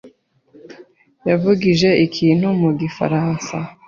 yavugije 1.29 1.89
ikintu 2.05 2.47
mu 2.61 2.69
gifaransa. 2.79 3.55